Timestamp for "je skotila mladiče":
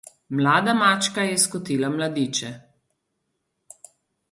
1.27-2.51